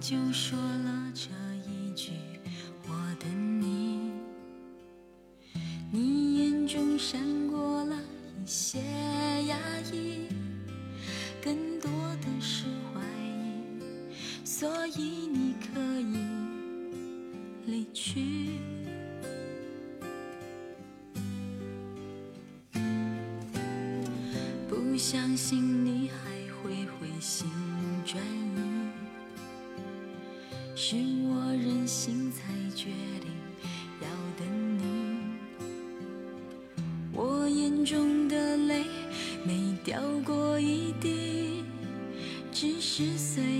[0.00, 1.47] 就说了这
[30.90, 32.40] 是我任性才
[32.74, 32.86] 决
[33.20, 33.30] 定
[34.00, 34.08] 要
[34.38, 35.18] 等你，
[37.12, 38.86] 我眼中的泪
[39.44, 41.62] 没掉过一滴。
[42.50, 43.57] 只是随。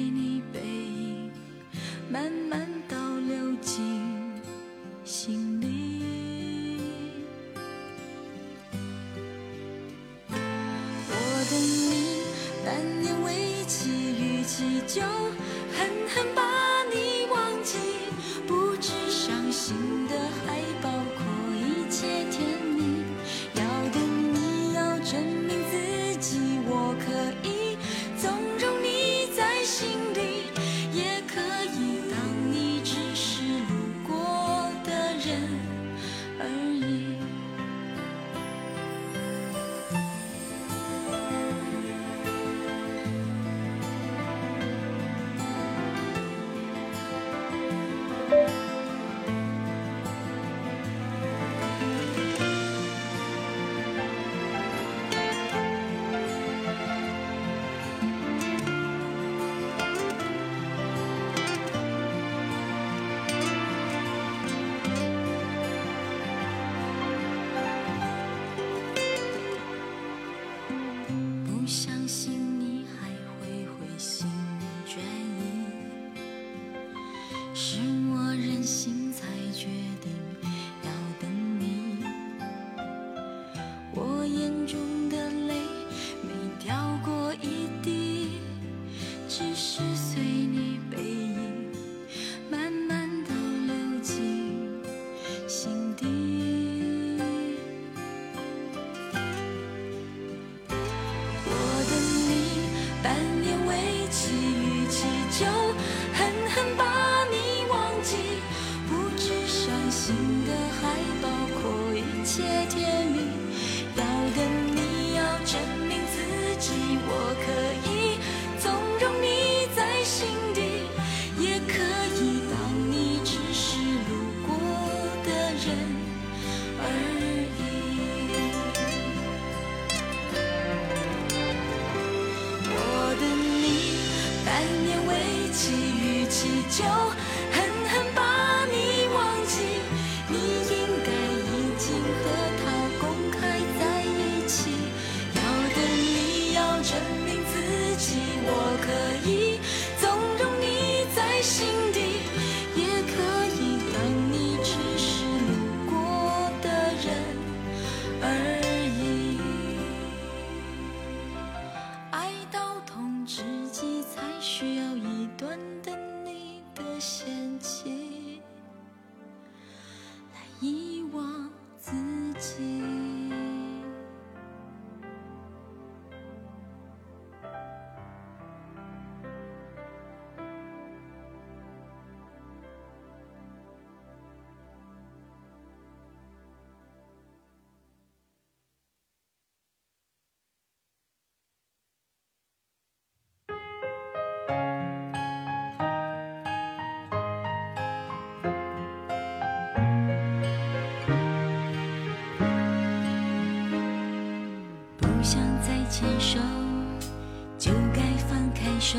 [208.90, 208.98] 手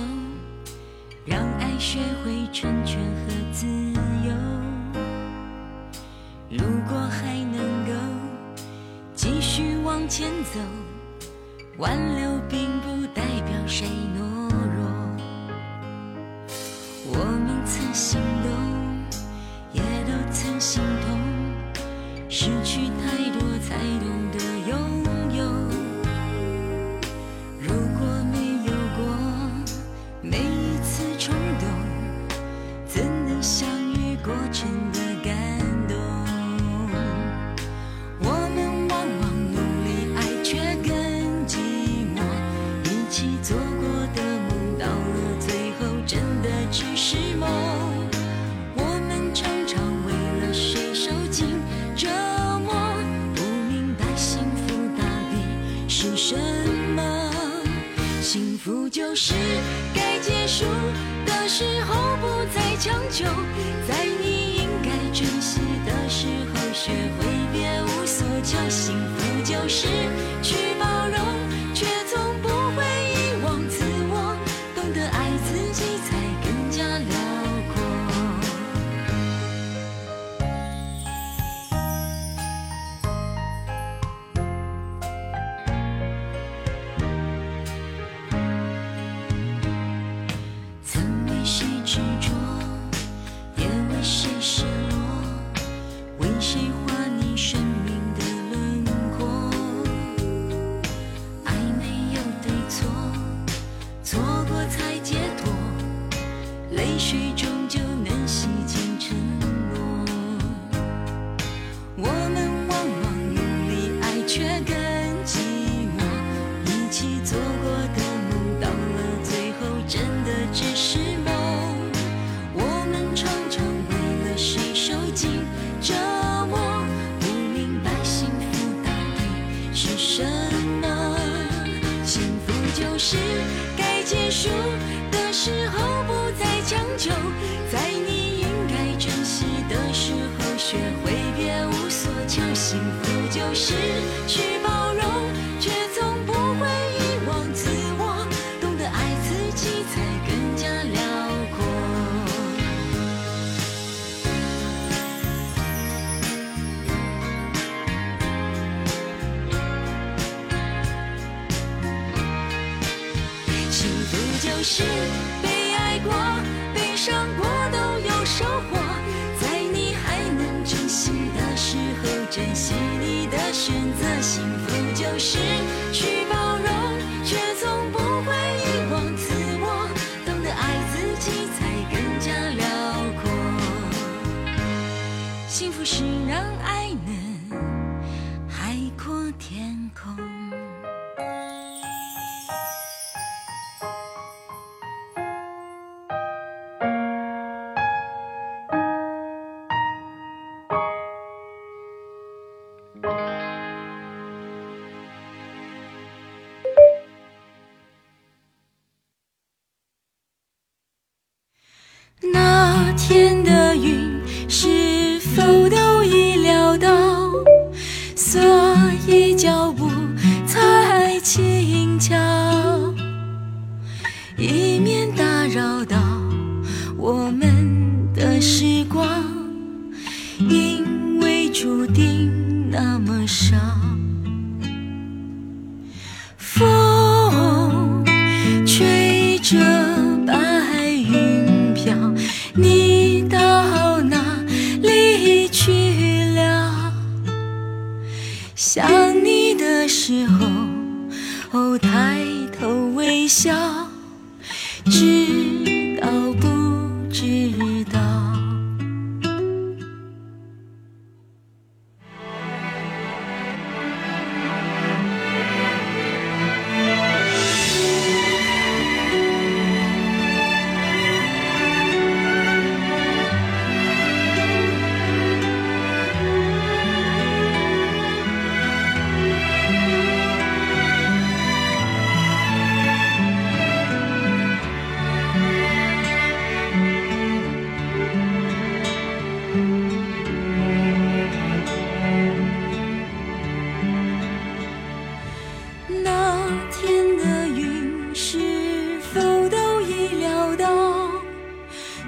[1.25, 3.65] 让爱学会成全和自
[4.23, 4.31] 由。
[6.47, 7.91] 如果还能够
[9.15, 10.59] 继续往前走
[11.79, 12.78] 挽留并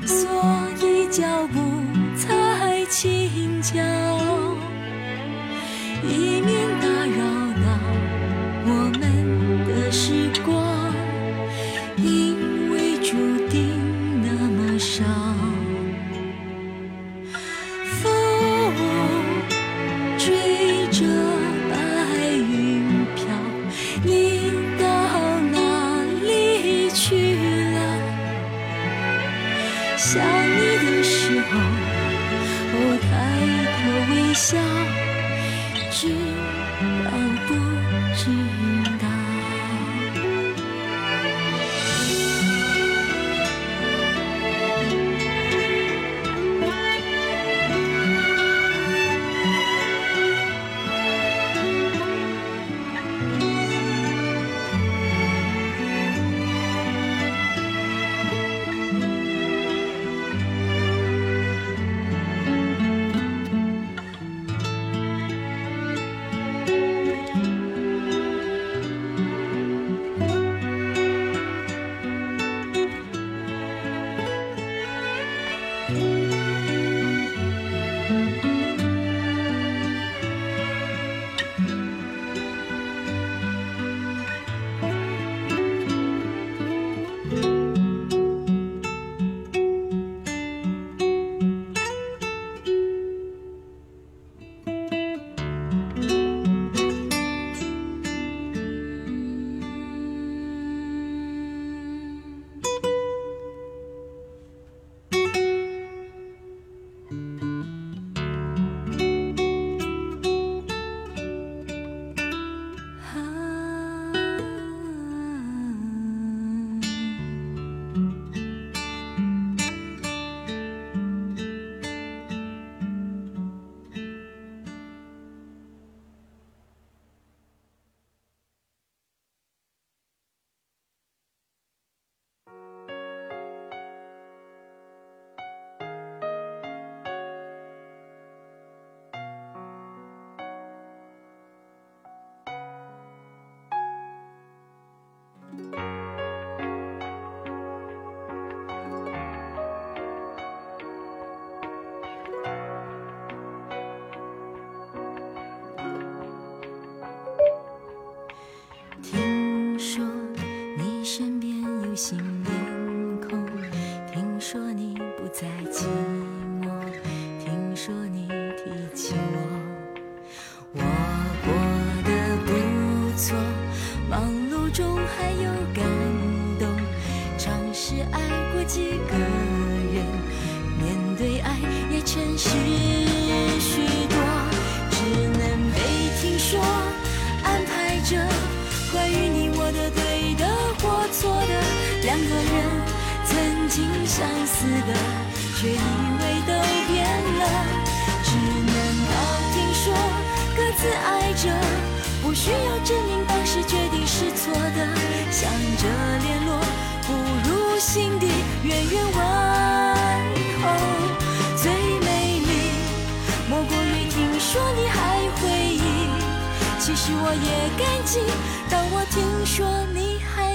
[0.05, 0.27] 所
[0.81, 1.70] 以脚步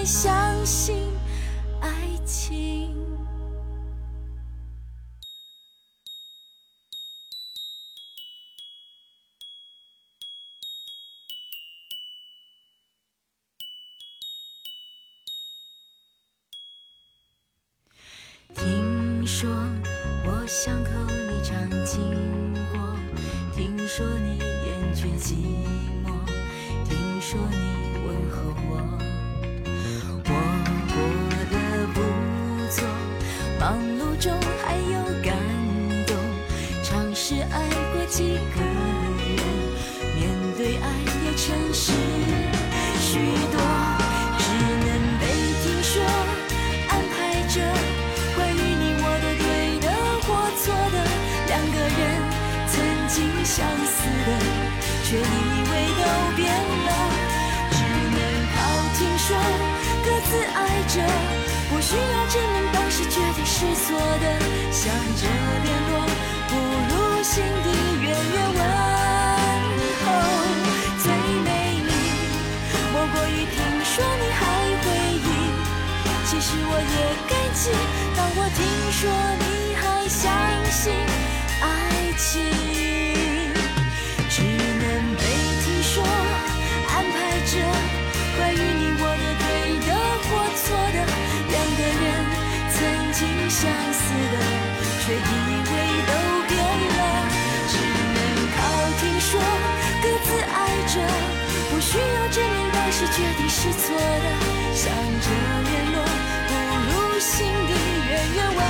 [0.06, 0.94] 相信
[1.80, 1.90] 爱
[2.24, 2.94] 情。
[18.54, 19.50] 听说
[20.24, 22.96] 我巷口你常经过，
[23.56, 25.34] 听说你厌倦寂
[26.04, 26.14] 寞，
[26.88, 27.56] 听说你
[28.06, 28.72] 问候，我
[34.18, 34.32] 中
[34.64, 35.36] 还有感
[36.06, 36.16] 动，
[36.82, 39.38] 尝试爱过几个人，
[40.14, 40.88] 面对爱
[41.24, 41.92] 也诚实
[42.98, 43.18] 许
[43.52, 43.75] 多。
[63.58, 64.26] 是错的，
[64.70, 65.22] 想着
[65.64, 65.92] 联络，
[66.46, 66.52] 不
[66.90, 66.92] 如
[67.22, 67.32] 心
[67.64, 67.66] 底
[68.02, 68.60] 远远问
[70.04, 70.06] 候。
[71.02, 71.04] 最
[71.42, 71.48] 美
[71.80, 71.90] 丽
[72.92, 74.38] 莫过于听说你还
[74.82, 74.84] 回
[75.16, 75.26] 忆，
[76.26, 76.94] 其实我也
[77.26, 77.72] 感激，
[78.14, 78.60] 当我听
[78.92, 79.00] 说
[79.40, 80.20] 你还相
[80.70, 80.92] 信
[81.62, 81.64] 爱
[82.18, 82.65] 情。
[102.98, 104.26] 是决定是错的。
[104.74, 105.28] 想着
[105.68, 105.96] 联络，
[106.48, 106.50] 不
[106.86, 107.72] 如心底
[108.08, 108.60] 远远望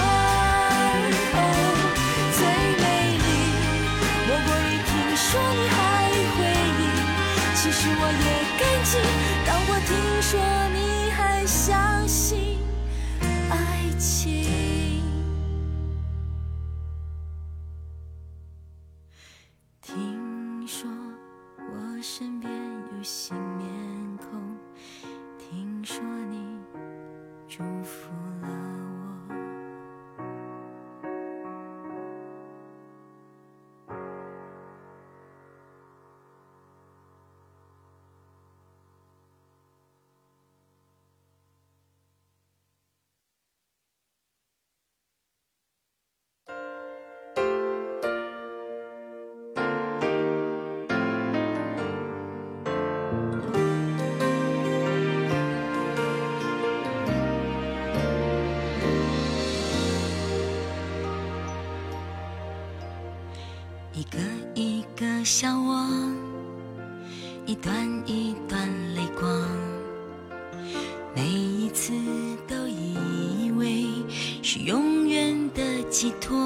[75.98, 76.36] 寄托，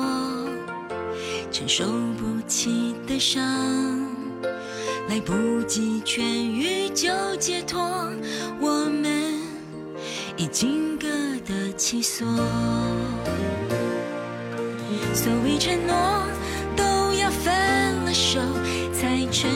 [1.50, 1.84] 承受
[2.16, 3.42] 不起的伤，
[5.08, 7.80] 来不及痊愈就解脱，
[8.60, 9.40] 我们
[10.36, 11.08] 已经各
[11.44, 12.24] 得其所，
[15.12, 15.94] 所谓承诺。
[16.76, 17.52] 都要分
[18.04, 18.40] 了手，
[18.92, 19.50] 才承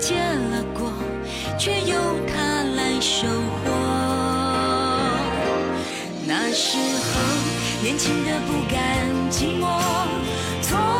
[0.00, 0.90] 结了果，
[1.58, 1.94] 却由
[2.26, 3.70] 他来收获。
[6.26, 7.12] 那时候
[7.82, 8.78] 年轻的不甘
[9.30, 9.62] 寂寞。
[10.62, 10.99] 错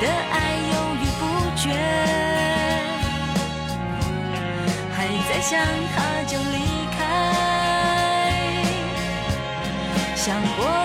[0.00, 1.22] 的爱犹豫不
[1.56, 1.64] 决，
[4.94, 4.96] 还
[5.28, 5.58] 在想
[5.94, 6.56] 他就离
[6.96, 7.00] 开，
[10.14, 10.77] 想过。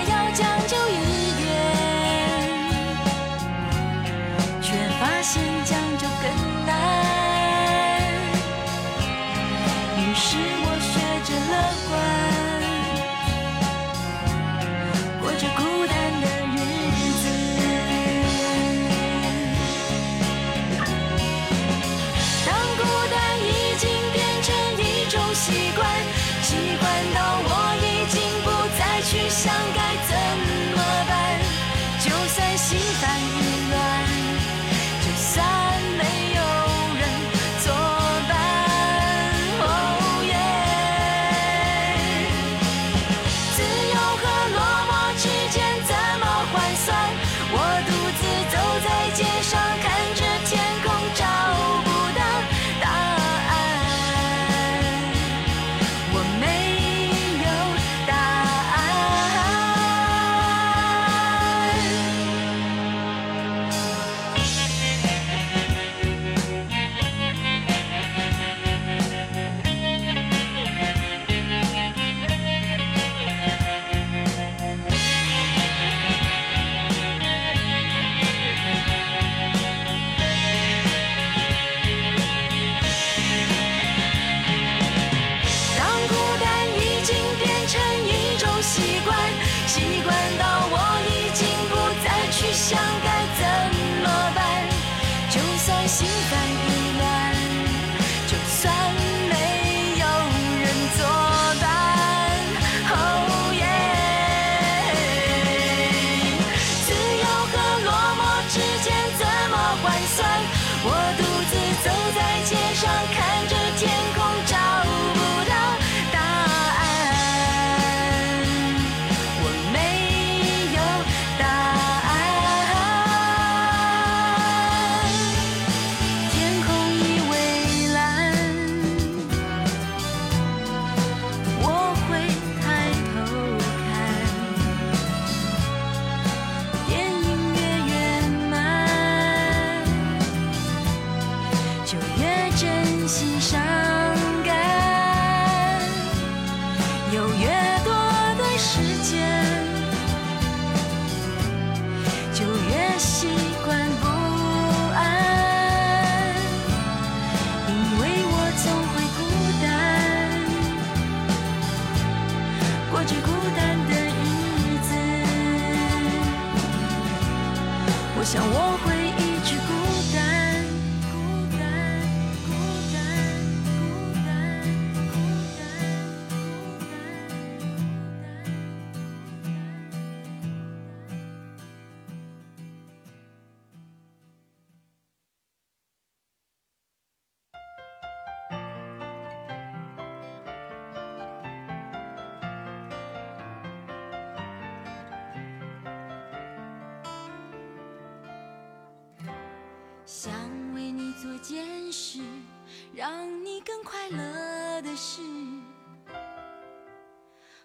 [96.33, 96.72] and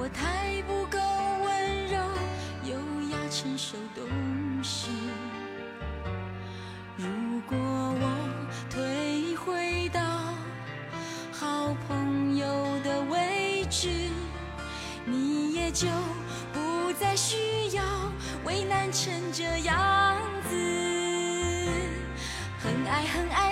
[0.00, 0.96] 我太不够
[1.44, 1.98] 温柔
[2.62, 4.04] 优雅成熟懂
[4.62, 4.90] 事
[6.96, 8.06] 如果我
[8.70, 10.00] 退回到
[11.32, 12.46] 好朋友
[12.84, 13.88] 的位置
[15.04, 15.88] 你也就
[16.52, 17.82] 不再需要
[18.44, 20.16] 为难成这样
[20.48, 20.56] 子。
[22.62, 23.47] 很爱很爱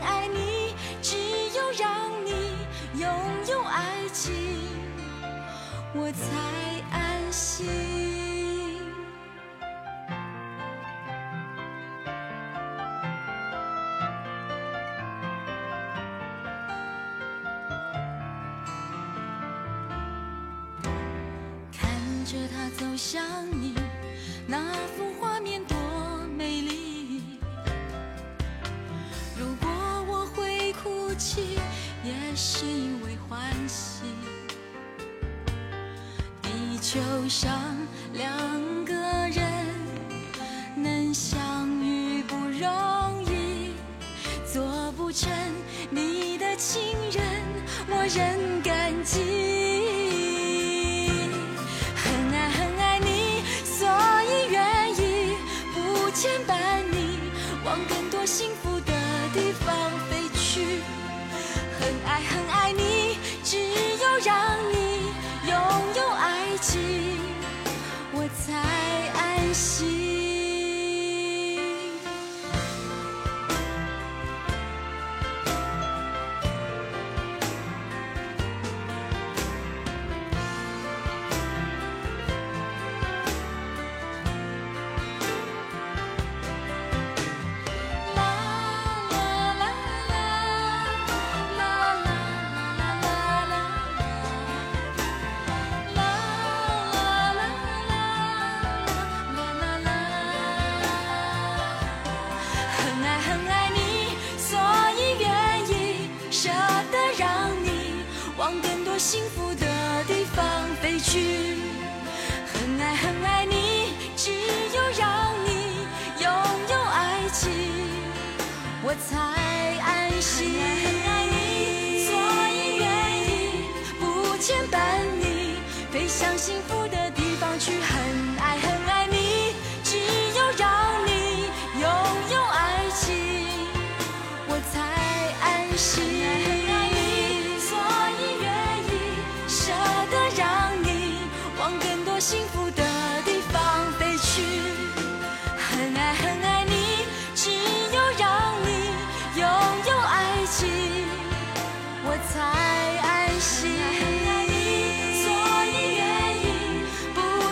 [0.00, 1.16] 爱你只
[1.56, 2.30] 有让你
[3.00, 3.08] 拥
[3.48, 4.34] 有爱情
[5.94, 6.26] 我才
[6.90, 7.66] 安心。
[21.72, 23.75] 看着他走向你
[37.38, 37.52] 上
[38.14, 38.26] 两
[38.86, 39.44] 个人
[40.74, 43.74] 能相遇不容易，
[44.50, 45.30] 做不成
[45.90, 46.80] 你的情
[47.12, 47.22] 人，
[47.90, 49.20] 我仍感激。
[51.94, 53.86] 很爱很爱你，所
[54.30, 55.36] 以愿意
[55.74, 57.18] 不牵绊你，
[57.66, 58.92] 往更多幸福的
[59.34, 60.80] 地方飞去。
[61.78, 65.12] 很爱很爱你，只有让你
[65.46, 65.54] 拥
[65.96, 66.35] 有爱
[68.14, 68.54] 我才
[69.18, 69.95] 安心。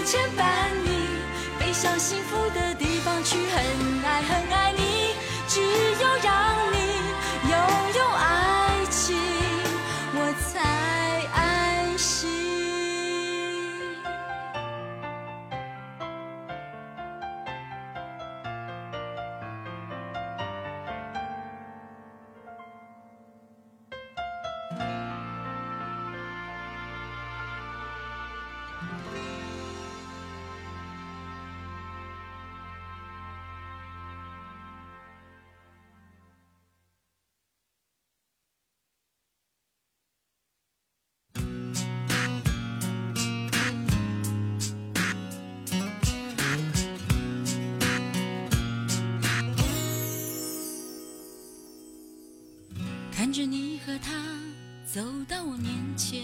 [0.05, 0.44] 不牵
[53.35, 54.13] 着你和他
[54.87, 56.23] 走到我面前，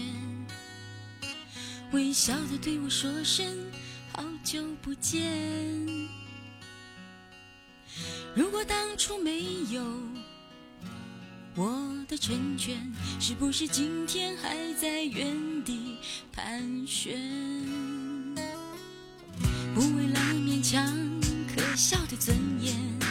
[1.91, 3.45] 微笑的对我说声
[4.13, 5.21] 好久不见。
[8.33, 9.83] 如果当初没有
[11.55, 12.77] 我的成全，
[13.19, 15.97] 是不是今天还在原地
[16.31, 17.19] 盘旋？
[19.75, 20.97] 不为了勉强
[21.53, 23.10] 可笑的尊严。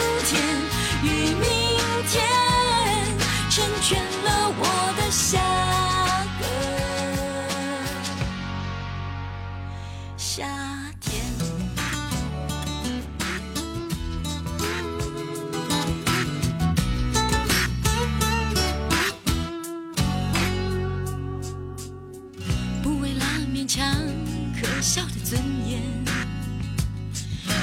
[24.93, 25.81] 笑的尊严，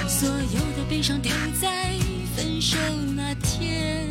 [0.08, 1.92] 所有的悲伤丢在
[2.34, 2.78] 分手
[3.14, 4.10] 那天，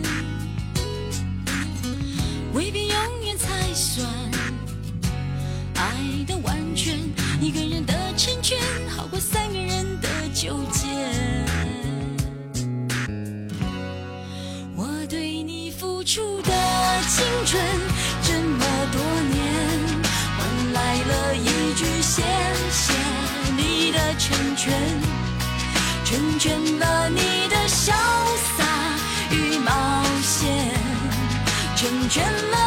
[2.54, 2.96] 未必永
[3.26, 4.08] 远才算
[5.78, 5.96] 爱
[6.28, 7.00] 的完全。
[7.42, 8.56] 一个人的成全，
[8.96, 10.86] 好过三个人的纠结。
[14.76, 16.54] 我对你付出的
[17.10, 17.60] 青春
[18.22, 19.02] 这么多
[19.34, 19.44] 年，
[20.38, 22.22] 换来了一句谢
[24.28, 24.74] 成全，
[26.04, 27.94] 成全了你的潇
[28.58, 28.66] 洒
[29.32, 30.70] 与冒险，
[31.78, 32.67] 成全了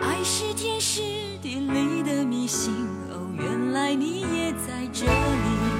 [0.00, 1.00] 爱是天时
[1.42, 2.72] 地利的迷信。
[3.10, 5.79] 哦，原来你也在这里。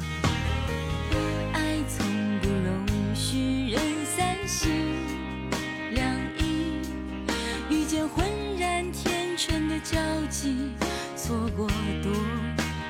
[9.83, 9.97] 交
[10.29, 10.71] 集，
[11.15, 11.67] 错过
[12.03, 12.13] 多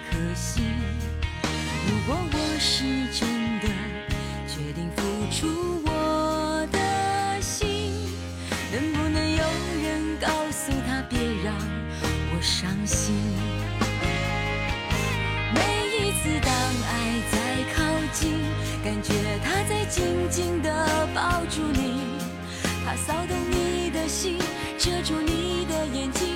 [0.10, 0.62] 可惜。
[1.88, 2.84] 如果我是
[3.18, 3.28] 真
[3.60, 3.68] 的
[4.48, 7.92] 决定付出我的心，
[8.72, 9.44] 能不能有
[9.84, 11.56] 人告诉他别让
[12.34, 13.16] 我伤心？
[15.56, 15.60] 每
[15.98, 16.52] 一次当
[16.88, 16.92] 爱
[17.32, 17.34] 在
[17.74, 17.80] 靠
[18.12, 18.34] 近，
[18.84, 19.14] 感觉
[19.44, 22.02] 他在紧紧地抱住你，
[22.86, 24.38] 他骚动你的心，
[24.78, 26.36] 遮住你的眼睛，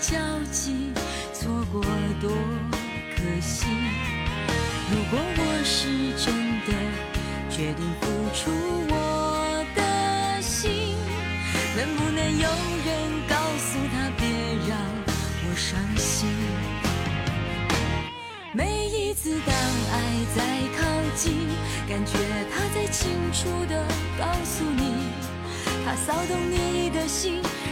[0.00, 0.16] 交
[0.52, 0.92] 集，
[1.32, 1.82] 错过
[2.20, 2.30] 多
[3.16, 3.66] 可惜。
[4.90, 6.34] 如果我是真
[6.66, 6.70] 的
[7.50, 8.50] 决定付出
[8.90, 10.94] 我的心，
[11.76, 12.48] 能不能有
[12.84, 12.88] 人
[13.26, 14.28] 告诉他别
[14.68, 14.78] 让
[15.48, 16.28] 我伤心？
[18.52, 19.54] 每一次当
[19.92, 19.94] 爱
[20.36, 20.38] 在
[20.78, 20.86] 靠
[21.16, 21.48] 近，
[21.88, 22.18] 感觉
[22.54, 23.82] 他在清楚地
[24.18, 25.08] 告诉你，
[25.84, 27.42] 他骚动你的心，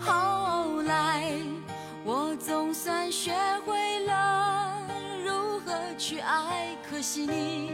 [0.00, 1.24] 后来，
[2.04, 3.32] 我总算学
[3.64, 4.82] 会了
[5.24, 7.70] 如何去爱，可惜你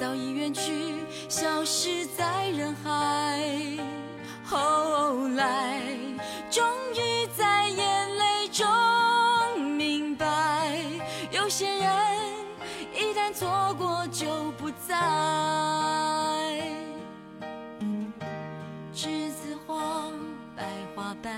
[0.00, 0.94] 早已远去，
[1.28, 3.78] 消失在人海。
[4.44, 5.80] 后来，
[6.50, 6.62] 终
[14.94, 16.60] 在。
[18.92, 20.10] 栀子花
[20.56, 20.62] 白
[20.94, 21.36] 花瓣，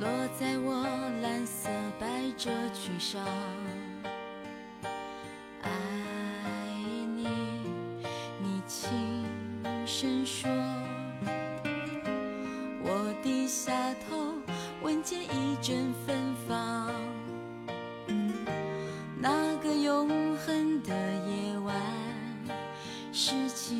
[0.00, 0.84] 落在我
[1.22, 2.06] 蓝色百
[2.36, 3.20] 褶裙上。